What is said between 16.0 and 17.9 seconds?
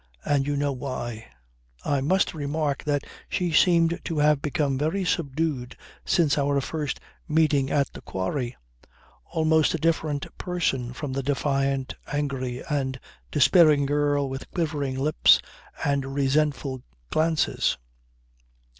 resentful glances.